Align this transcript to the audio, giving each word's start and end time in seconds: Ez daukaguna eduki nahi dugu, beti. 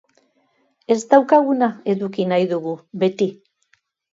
Ez 0.95 0.97
daukaguna 1.11 1.69
eduki 1.95 2.27
nahi 2.33 2.51
dugu, 2.55 2.77
beti. 3.05 3.29